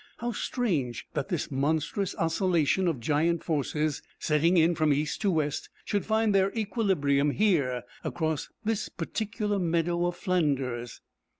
[0.17, 5.69] How strange that this monstrous oscillation of giant forces, setting in from east to west,
[5.85, 11.01] should find their equilibrium here across this particular meadow of Flanders.